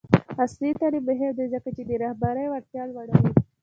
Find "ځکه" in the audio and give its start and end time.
1.53-1.69